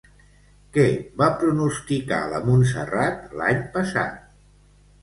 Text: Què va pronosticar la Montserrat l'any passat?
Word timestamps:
Què 0.77 0.85
va 1.21 1.27
pronosticar 1.43 2.23
la 2.33 2.43
Montserrat 2.49 3.25
l'any 3.43 3.65
passat? 3.79 4.23